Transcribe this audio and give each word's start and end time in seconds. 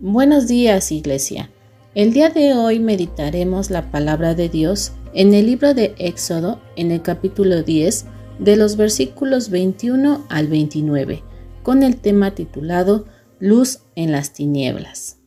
Buenos 0.00 0.46
días, 0.46 0.92
Iglesia. 0.92 1.50
El 1.96 2.12
día 2.12 2.30
de 2.30 2.54
hoy 2.54 2.78
meditaremos 2.78 3.68
la 3.68 3.90
palabra 3.90 4.36
de 4.36 4.48
Dios 4.48 4.92
en 5.12 5.34
el 5.34 5.46
libro 5.46 5.74
de 5.74 5.96
Éxodo, 5.98 6.60
en 6.76 6.92
el 6.92 7.02
capítulo 7.02 7.64
10, 7.64 8.06
de 8.38 8.56
los 8.56 8.76
versículos 8.76 9.50
21 9.50 10.24
al 10.28 10.46
29, 10.46 11.24
con 11.64 11.82
el 11.82 11.96
tema 11.96 12.32
titulado 12.36 13.06
Luz 13.40 13.80
en 13.96 14.12
las 14.12 14.32
tinieblas. 14.32 15.18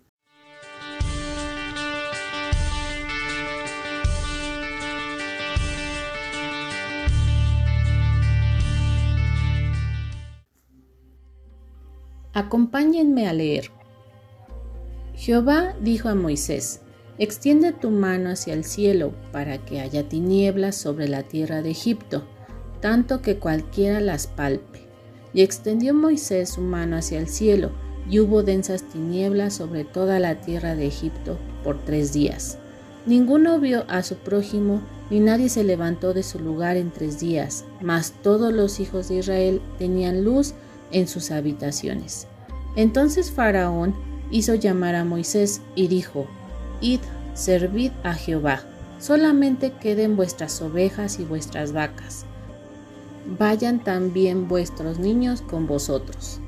Acompáñenme 12.32 13.28
a 13.28 13.34
leer. 13.34 13.81
Jehová 15.22 15.76
dijo 15.80 16.10
a 16.10 16.16
Moisés, 16.16 16.82
Extiende 17.20 17.74
tu 17.74 17.92
mano 17.92 18.32
hacia 18.32 18.56
el 18.56 18.64
cielo 18.64 19.14
para 19.32 19.64
que 19.64 19.80
haya 19.80 20.10
tinieblas 20.10 20.76
sobre 20.76 21.08
la 21.08 21.22
tierra 21.22 21.62
de 21.62 21.70
Egipto, 21.70 22.24
tanto 22.80 23.22
que 23.22 23.38
cualquiera 23.38 24.00
las 24.00 24.26
palpe. 24.26 24.88
Y 25.32 25.44
extendió 25.44 25.94
Moisés 25.94 26.50
su 26.50 26.62
mano 26.62 26.98
hacia 26.98 27.20
el 27.20 27.28
cielo, 27.28 27.70
y 28.10 28.20
hubo 28.20 28.42
densas 28.42 28.82
tinieblas 28.90 29.54
sobre 29.54 29.84
toda 29.84 30.20
la 30.20 30.42
tierra 30.42 30.74
de 30.74 30.88
Egipto 30.88 31.38
por 31.64 31.78
tres 31.86 32.14
días. 32.14 32.58
Ninguno 33.06 33.60
vio 33.60 33.86
a 33.90 34.02
su 34.02 34.16
prójimo, 34.16 34.82
ni 35.12 35.20
nadie 35.20 35.50
se 35.50 35.64
levantó 35.64 36.16
de 36.16 36.24
su 36.24 36.40
lugar 36.40 36.78
en 36.78 36.90
tres 36.90 37.20
días, 37.20 37.64
mas 37.80 38.16
todos 38.24 38.52
los 38.52 38.80
hijos 38.80 39.10
de 39.10 39.18
Israel 39.18 39.62
tenían 39.78 40.24
luz 40.24 40.56
en 40.92 41.08
sus 41.08 41.30
habitaciones. 41.30 42.26
Entonces 42.76 43.30
Faraón 43.30 43.94
hizo 44.32 44.56
llamar 44.56 44.96
a 44.96 45.06
Moisés 45.06 45.62
y 45.76 45.88
dijo, 45.88 46.26
Id, 46.82 47.02
servid 47.34 47.92
a 48.04 48.14
Jehová, 48.14 48.62
solamente 49.00 49.72
queden 49.72 50.16
vuestras 50.16 50.62
ovejas 50.62 51.20
y 51.20 51.26
vuestras 51.26 51.74
vacas. 51.74 52.26
Vayan 53.38 53.84
también 53.84 54.48
vuestros 54.48 54.98
niños 54.98 55.42
con 55.42 55.68
vosotros. 55.68 56.40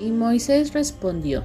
Y 0.00 0.10
Moisés 0.10 0.72
respondió, 0.72 1.44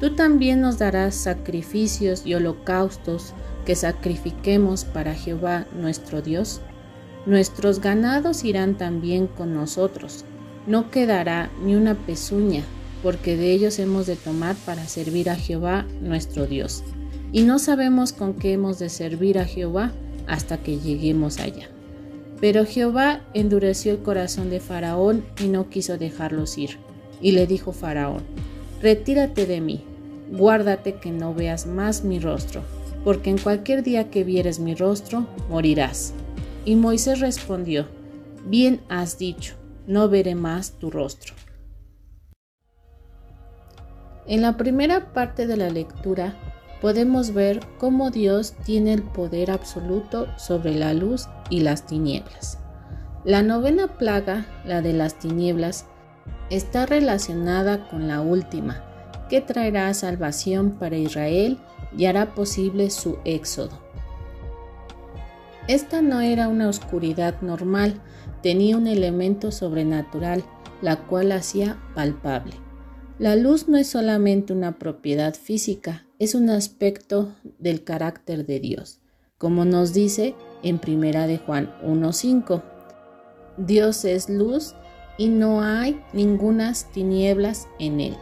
Tú 0.00 0.14
también 0.14 0.60
nos 0.60 0.78
darás 0.78 1.14
sacrificios 1.14 2.24
y 2.24 2.34
holocaustos 2.34 3.34
que 3.66 3.76
sacrifiquemos 3.76 4.84
para 4.84 5.14
Jehová 5.14 5.66
nuestro 5.78 6.22
Dios. 6.22 6.60
Nuestros 7.26 7.80
ganados 7.80 8.44
irán 8.44 8.78
también 8.78 9.26
con 9.26 9.54
nosotros 9.54 10.24
no 10.66 10.90
quedará 10.90 11.50
ni 11.64 11.74
una 11.74 11.94
pezuña, 11.94 12.62
porque 13.02 13.36
de 13.36 13.52
ellos 13.52 13.78
hemos 13.78 14.06
de 14.06 14.16
tomar 14.16 14.56
para 14.66 14.86
servir 14.86 15.30
a 15.30 15.36
Jehová 15.36 15.86
nuestro 16.00 16.46
Dios. 16.46 16.82
Y 17.32 17.42
no 17.42 17.58
sabemos 17.58 18.12
con 18.12 18.34
qué 18.34 18.52
hemos 18.52 18.78
de 18.78 18.88
servir 18.88 19.38
a 19.38 19.44
Jehová 19.44 19.92
hasta 20.26 20.58
que 20.58 20.78
lleguemos 20.78 21.38
allá. 21.38 21.68
Pero 22.40 22.64
Jehová 22.64 23.22
endureció 23.34 23.92
el 23.92 24.02
corazón 24.02 24.50
de 24.50 24.60
Faraón 24.60 25.24
y 25.42 25.48
no 25.48 25.68
quiso 25.68 25.98
dejarlos 25.98 26.56
ir. 26.58 26.78
Y 27.20 27.32
le 27.32 27.46
dijo 27.46 27.72
Faraón, 27.72 28.22
Retírate 28.80 29.44
de 29.44 29.60
mí, 29.60 29.84
guárdate 30.32 30.94
que 30.94 31.10
no 31.10 31.34
veas 31.34 31.66
más 31.66 32.02
mi 32.02 32.18
rostro, 32.18 32.62
porque 33.04 33.28
en 33.28 33.38
cualquier 33.38 33.82
día 33.82 34.10
que 34.10 34.24
vieres 34.24 34.58
mi 34.58 34.74
rostro, 34.74 35.26
morirás. 35.50 36.14
Y 36.64 36.76
Moisés 36.76 37.20
respondió, 37.20 37.86
Bien 38.46 38.80
has 38.88 39.18
dicho, 39.18 39.54
no 39.86 40.08
veré 40.08 40.34
más 40.34 40.72
tu 40.78 40.90
rostro. 40.90 41.34
En 44.30 44.42
la 44.42 44.56
primera 44.56 45.12
parte 45.12 45.48
de 45.48 45.56
la 45.56 45.70
lectura 45.70 46.36
podemos 46.80 47.34
ver 47.34 47.58
cómo 47.80 48.12
Dios 48.12 48.54
tiene 48.64 48.92
el 48.92 49.02
poder 49.02 49.50
absoluto 49.50 50.28
sobre 50.38 50.72
la 50.72 50.94
luz 50.94 51.28
y 51.50 51.62
las 51.62 51.84
tinieblas. 51.84 52.56
La 53.24 53.42
novena 53.42 53.88
plaga, 53.98 54.46
la 54.64 54.82
de 54.82 54.92
las 54.92 55.18
tinieblas, 55.18 55.86
está 56.48 56.86
relacionada 56.86 57.88
con 57.88 58.06
la 58.06 58.20
última, 58.20 58.84
que 59.28 59.40
traerá 59.40 59.92
salvación 59.94 60.76
para 60.78 60.96
Israel 60.96 61.58
y 61.98 62.04
hará 62.04 62.32
posible 62.32 62.90
su 62.90 63.18
éxodo. 63.24 63.80
Esta 65.66 66.02
no 66.02 66.20
era 66.20 66.46
una 66.46 66.68
oscuridad 66.68 67.40
normal, 67.40 68.00
tenía 68.44 68.76
un 68.76 68.86
elemento 68.86 69.50
sobrenatural, 69.50 70.44
la 70.82 70.98
cual 70.98 71.32
hacía 71.32 71.78
palpable. 71.96 72.69
La 73.20 73.36
luz 73.36 73.68
no 73.68 73.76
es 73.76 73.86
solamente 73.86 74.54
una 74.54 74.78
propiedad 74.78 75.34
física, 75.34 76.06
es 76.18 76.34
un 76.34 76.48
aspecto 76.48 77.28
del 77.58 77.84
carácter 77.84 78.46
de 78.46 78.60
Dios, 78.60 78.98
como 79.36 79.66
nos 79.66 79.92
dice 79.92 80.34
en 80.62 80.78
Primera 80.78 81.26
de 81.26 81.36
Juan 81.36 81.70
1:5. 81.82 82.62
Dios 83.58 84.06
es 84.06 84.30
luz 84.30 84.74
y 85.18 85.28
no 85.28 85.60
hay 85.60 86.00
ningunas 86.14 86.90
tinieblas 86.92 87.68
en 87.78 88.00
él. 88.00 88.16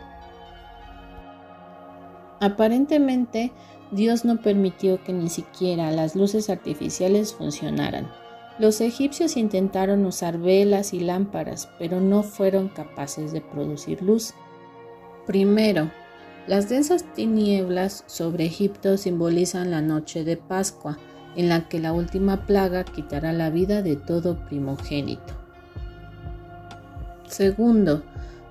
Aparentemente, 2.41 3.53
Dios 3.93 4.25
no 4.25 4.43
permitió 4.43 5.05
que 5.05 5.13
ni 5.13 5.29
siquiera 5.29 5.93
las 5.93 6.17
luces 6.17 6.51
artificiales 6.51 7.35
funcionaran. 7.35 8.11
Los 8.59 8.81
egipcios 8.81 9.37
intentaron 9.37 10.05
usar 10.07 10.39
velas 10.39 10.93
y 10.93 10.99
lámparas, 10.99 11.69
pero 11.79 12.01
no 12.01 12.25
fueron 12.25 12.69
capaces 12.69 13.31
de 13.31 13.41
producir 13.41 14.03
luz. 14.03 14.35
Primero, 15.29 15.91
las 16.47 16.71
densas 16.71 17.05
tinieblas 17.13 18.03
sobre 18.07 18.47
Egipto 18.47 18.97
simbolizan 18.97 19.71
la 19.71 19.83
noche 19.83 20.25
de 20.25 20.39
Pascua, 20.39 20.97
en 21.37 21.51
la 21.51 21.69
que 21.69 21.79
la 21.81 21.93
última 21.93 22.47
plaga 22.47 22.83
quitará 22.85 23.35
la 23.35 23.51
vida 23.51 23.83
de 23.83 23.97
todo 23.97 24.39
primogénito. 24.47 25.35
Segundo, 27.27 28.05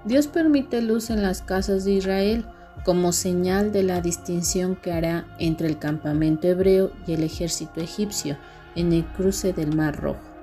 Dios 0.05 0.27
permite 0.27 0.83
luz 0.83 1.09
en 1.09 1.23
las 1.23 1.41
casas 1.41 1.83
de 1.83 1.93
Israel 1.93 2.45
como 2.85 3.11
señal 3.11 3.71
de 3.71 3.81
la 3.81 3.99
distinción 3.99 4.75
que 4.75 4.91
hará 4.91 5.25
entre 5.39 5.69
el 5.69 5.79
campamento 5.79 6.47
hebreo 6.47 6.91
y 7.07 7.13
el 7.13 7.23
ejército 7.23 7.81
egipcio, 7.81 8.37
en 8.75 8.93
el 8.93 9.03
cruce 9.03 9.51
del 9.51 9.75
Mar 9.75 9.99
Rojo. 9.99 10.36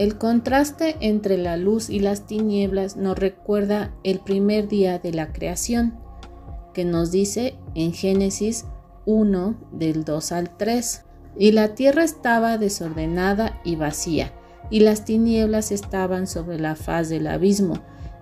El 0.00 0.16
contraste 0.16 0.96
entre 1.00 1.36
la 1.36 1.58
luz 1.58 1.90
y 1.90 2.00
las 2.00 2.24
tinieblas 2.24 2.96
nos 2.96 3.18
recuerda 3.18 3.94
el 4.02 4.20
primer 4.20 4.66
día 4.66 4.98
de 4.98 5.12
la 5.12 5.30
creación, 5.30 5.98
que 6.72 6.86
nos 6.86 7.10
dice 7.10 7.58
en 7.74 7.92
Génesis 7.92 8.64
1 9.04 9.56
del 9.72 10.04
2 10.04 10.32
al 10.32 10.56
3. 10.56 11.04
Y 11.36 11.52
la 11.52 11.74
tierra 11.74 12.02
estaba 12.02 12.56
desordenada 12.56 13.60
y 13.62 13.76
vacía, 13.76 14.32
y 14.70 14.80
las 14.80 15.04
tinieblas 15.04 15.70
estaban 15.70 16.26
sobre 16.26 16.58
la 16.58 16.76
faz 16.76 17.10
del 17.10 17.26
abismo, 17.26 17.74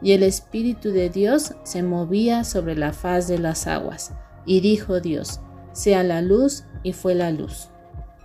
y 0.02 0.14
el 0.14 0.24
Espíritu 0.24 0.90
de 0.90 1.10
Dios 1.10 1.54
se 1.62 1.84
movía 1.84 2.42
sobre 2.42 2.74
la 2.74 2.92
faz 2.92 3.28
de 3.28 3.38
las 3.38 3.68
aguas. 3.68 4.14
Y 4.46 4.62
dijo 4.62 4.98
Dios, 4.98 5.38
sea 5.74 6.02
la 6.02 6.22
luz, 6.22 6.64
y 6.82 6.92
fue 6.92 7.14
la 7.14 7.30
luz. 7.30 7.68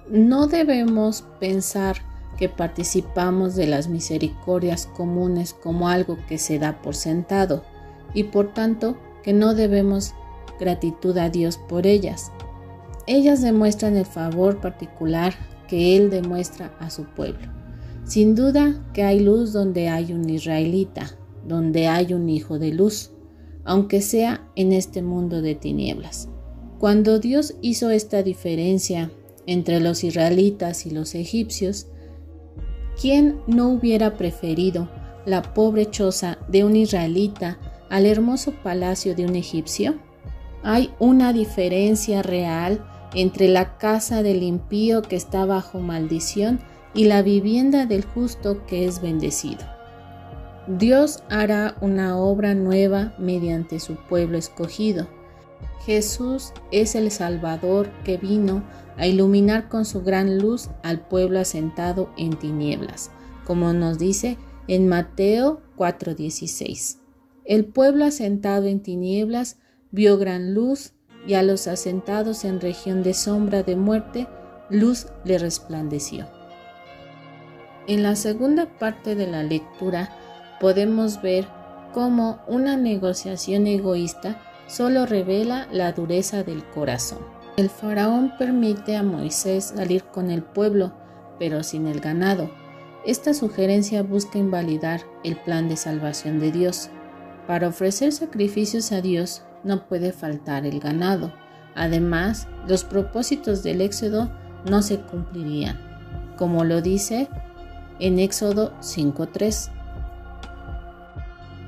No 0.10 0.48
debemos 0.48 1.24
pensar 1.40 1.98
que 2.38 2.50
participamos 2.50 3.56
de 3.56 3.68
las 3.68 3.88
misericordias 3.88 4.88
comunes 4.88 5.54
como 5.54 5.90
algo 5.90 6.18
que 6.28 6.38
se 6.38 6.60
da 6.60 6.82
por 6.82 6.96
sentado 6.96 7.64
y 8.14 8.26
por 8.26 8.54
tanto 8.54 8.98
que 9.24 9.34
no 9.34 9.54
debemos 9.54 10.14
gratitud 10.60 11.18
a 11.18 11.30
Dios 11.30 11.58
por 11.58 11.88
ellas. 11.88 12.32
Ellas 13.08 13.42
demuestran 13.42 13.98
el 13.98 14.06
favor 14.06 14.62
particular 14.62 15.34
que 15.68 15.98
Él 15.98 16.10
demuestra 16.10 16.76
a 16.80 16.90
su 16.90 17.06
pueblo. 17.06 17.48
Sin 18.06 18.36
duda 18.36 18.82
que 18.94 19.04
hay 19.04 19.20
luz 19.20 19.54
donde 19.54 19.90
hay 19.90 20.14
un 20.14 20.30
israelita, 20.30 21.12
donde 21.46 21.88
hay 21.88 22.14
un 22.14 22.30
hijo 22.30 22.60
de 22.60 22.74
luz, 22.74 23.12
aunque 23.66 24.02
sea 24.02 24.48
en 24.56 24.74
este 24.74 25.02
mundo 25.02 25.42
de 25.42 25.56
tinieblas. 25.56 26.30
Cuando 26.80 27.20
Dios 27.20 27.56
hizo 27.62 27.92
esta 27.92 28.24
diferencia 28.24 29.10
entre 29.46 29.80
los 29.80 30.04
israelitas 30.04 30.86
y 30.86 30.92
los 30.92 31.16
egipcios, 31.16 31.88
¿quién 33.04 33.42
no 33.48 33.68
hubiera 33.68 34.14
preferido 34.14 34.88
la 35.26 35.42
pobre 35.42 35.90
choza 35.92 36.38
de 36.48 36.64
un 36.64 36.78
israelita 36.78 37.58
al 37.90 38.06
hermoso 38.06 38.54
palacio 38.64 39.14
de 39.14 39.26
un 39.26 39.36
egipcio? 39.36 39.96
Hay 40.64 40.94
una 41.00 41.34
diferencia 41.34 42.22
real 42.22 42.82
entre 43.14 43.50
la 43.50 43.78
casa 43.78 44.24
del 44.24 44.42
impío 44.42 45.02
que 45.02 45.18
está 45.18 45.46
bajo 45.46 45.80
maldición 45.80 46.62
y 46.94 47.04
la 47.04 47.22
vivienda 47.24 47.86
del 47.86 48.06
justo 48.06 48.66
que 48.68 48.86
es 48.86 49.02
bendecido. 49.02 49.66
Dios 50.70 51.26
hará 51.30 51.76
una 51.82 52.18
obra 52.18 52.56
nueva 52.56 53.16
mediante 53.18 53.82
su 53.82 53.96
pueblo 53.96 54.38
escogido. 54.38 55.10
Jesús 55.86 56.54
es 56.72 56.96
el 56.96 57.12
Salvador 57.12 57.90
que 58.04 58.18
vino 58.18 58.64
a 58.98 59.08
iluminar 59.08 59.70
con 59.70 59.86
su 59.86 60.04
gran 60.04 60.38
luz 60.38 60.70
al 60.84 61.00
pueblo 61.08 61.40
asentado 61.40 62.10
en 62.18 62.38
tinieblas, 62.38 63.12
como 63.46 63.74
nos 63.74 63.98
dice 63.98 64.38
en 64.68 64.88
Mateo 64.88 65.62
4:16. 65.78 67.00
El 67.46 67.66
pueblo 67.66 68.06
asentado 68.06 68.68
en 68.68 68.82
tinieblas 68.82 69.58
vio 69.92 70.18
gran 70.18 70.54
luz 70.54 70.94
y 71.28 71.36
a 71.36 71.44
los 71.44 71.68
asentados 71.68 72.46
en 72.46 72.62
región 72.62 73.04
de 73.04 73.14
sombra 73.14 73.64
de 73.64 73.76
muerte, 73.76 74.28
luz 74.70 75.08
le 75.26 75.38
resplandeció. 75.38 76.28
En 77.88 78.04
la 78.04 78.16
segunda 78.16 78.78
parte 78.78 79.16
de 79.16 79.28
la 79.28 79.44
lectura 79.44 80.10
podemos 80.60 81.22
ver 81.22 81.48
cómo 81.94 82.40
una 82.48 82.78
negociación 82.78 83.68
egoísta 83.68 84.42
solo 84.68 85.06
revela 85.06 85.68
la 85.72 85.92
dureza 85.92 86.44
del 86.44 86.64
corazón. 86.66 87.20
El 87.56 87.70
faraón 87.70 88.34
permite 88.38 88.96
a 88.96 89.04
Moisés 89.04 89.74
salir 89.76 90.04
con 90.06 90.32
el 90.32 90.42
pueblo, 90.42 90.94
pero 91.38 91.64
sin 91.64 91.86
el 91.88 92.00
ganado. 92.00 92.50
Esta 93.06 93.34
sugerencia 93.34 94.02
busca 94.02 94.40
invalidar 94.40 95.02
el 95.24 95.36
plan 95.36 95.70
de 95.70 95.76
salvación 95.76 96.40
de 96.40 96.52
Dios. 96.52 96.90
Para 97.48 97.68
ofrecer 97.68 98.12
sacrificios 98.12 98.92
a 98.92 99.02
Dios 99.02 99.44
no 99.64 99.88
puede 99.88 100.14
faltar 100.14 100.66
el 100.66 100.80
ganado. 100.80 101.32
Además, 101.76 102.48
los 102.68 102.84
propósitos 102.84 103.62
del 103.62 103.82
Éxodo 103.82 104.32
no 104.70 104.82
se 104.82 105.00
cumplirían, 105.02 105.80
como 106.38 106.64
lo 106.64 106.82
dice 106.82 107.28
en 108.00 108.20
Éxodo 108.20 108.74
5.3. 108.80 109.70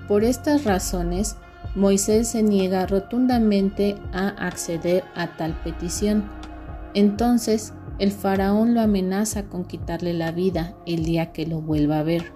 Por 0.07 0.24
estas 0.24 0.63
razones, 0.63 1.38
Moisés 1.75 2.30
se 2.30 2.42
niega 2.42 2.86
rotundamente 2.86 3.98
a 4.13 4.30
acceder 4.30 5.04
a 5.13 5.36
tal 5.36 5.60
petición. 5.62 6.31
Entonces, 6.94 7.74
el 8.00 8.12
faraón 8.12 8.74
lo 8.74 8.81
amenaza 8.81 9.50
con 9.50 9.66
quitarle 9.66 10.13
la 10.13 10.31
vida 10.31 10.77
el 10.86 11.04
día 11.04 11.33
que 11.33 11.45
lo 11.45 11.62
vuelva 11.62 12.00
a 12.00 12.04
ver. 12.04 12.31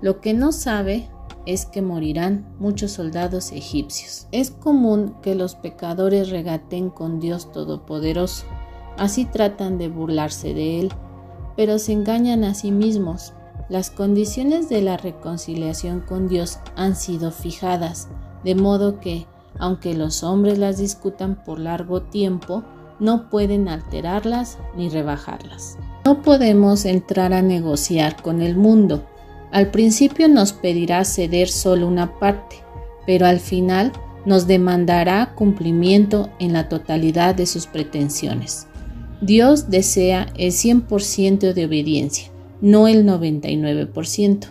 Lo 0.00 0.20
que 0.20 0.32
no 0.32 0.52
sabe 0.52 1.08
es 1.46 1.66
que 1.66 1.82
morirán 1.82 2.54
muchos 2.58 2.92
soldados 2.92 3.52
egipcios. 3.52 4.28
Es 4.32 4.50
común 4.50 5.16
que 5.22 5.34
los 5.34 5.56
pecadores 5.56 6.30
regaten 6.30 6.90
con 6.90 7.20
Dios 7.20 7.52
Todopoderoso. 7.52 8.46
Así 8.96 9.24
tratan 9.24 9.76
de 9.76 9.88
burlarse 9.88 10.54
de 10.54 10.80
Él, 10.80 10.92
pero 11.56 11.78
se 11.78 11.92
engañan 11.92 12.44
a 12.44 12.54
sí 12.54 12.70
mismos. 12.70 13.34
Las 13.68 13.90
condiciones 13.90 14.68
de 14.68 14.82
la 14.82 14.96
reconciliación 14.96 16.00
con 16.00 16.28
Dios 16.28 16.58
han 16.76 16.96
sido 16.96 17.30
fijadas, 17.30 18.08
de 18.44 18.54
modo 18.54 19.00
que, 19.00 19.26
aunque 19.58 19.94
los 19.94 20.22
hombres 20.22 20.58
las 20.58 20.78
discutan 20.78 21.42
por 21.44 21.58
largo 21.58 22.02
tiempo, 22.02 22.62
no 23.00 23.30
pueden 23.30 23.68
alterarlas 23.68 24.58
ni 24.76 24.88
rebajarlas. 24.88 25.78
No 26.04 26.22
podemos 26.22 26.84
entrar 26.84 27.32
a 27.32 27.42
negociar 27.42 28.20
con 28.22 28.42
el 28.42 28.56
mundo, 28.56 29.04
al 29.54 29.70
principio 29.70 30.26
nos 30.26 30.52
pedirá 30.52 31.04
ceder 31.04 31.48
solo 31.48 31.86
una 31.86 32.18
parte, 32.18 32.56
pero 33.06 33.24
al 33.24 33.38
final 33.38 33.92
nos 34.26 34.48
demandará 34.48 35.32
cumplimiento 35.36 36.28
en 36.40 36.52
la 36.52 36.68
totalidad 36.68 37.36
de 37.36 37.46
sus 37.46 37.68
pretensiones. 37.68 38.66
Dios 39.20 39.70
desea 39.70 40.26
el 40.36 40.50
100% 40.50 41.52
de 41.52 41.66
obediencia, 41.66 42.32
no 42.60 42.88
el 42.88 43.06
99%. 43.06 44.48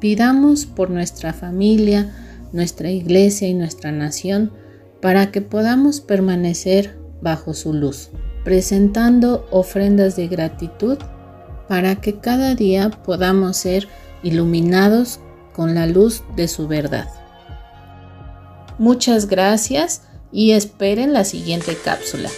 Pidamos 0.00 0.66
por 0.66 0.90
nuestra 0.90 1.32
familia, 1.32 2.25
nuestra 2.56 2.90
iglesia 2.90 3.46
y 3.46 3.54
nuestra 3.54 3.92
nación 3.92 4.52
para 5.00 5.30
que 5.30 5.42
podamos 5.42 6.00
permanecer 6.00 6.98
bajo 7.20 7.54
su 7.54 7.72
luz, 7.72 8.10
presentando 8.44 9.46
ofrendas 9.50 10.16
de 10.16 10.26
gratitud 10.26 10.98
para 11.68 11.96
que 11.96 12.18
cada 12.18 12.54
día 12.54 12.90
podamos 12.90 13.56
ser 13.56 13.86
iluminados 14.22 15.20
con 15.52 15.74
la 15.74 15.86
luz 15.86 16.22
de 16.34 16.48
su 16.48 16.66
verdad. 16.66 17.08
Muchas 18.78 19.26
gracias 19.26 20.02
y 20.32 20.52
esperen 20.52 21.12
la 21.12 21.24
siguiente 21.24 21.76
cápsula. 21.82 22.30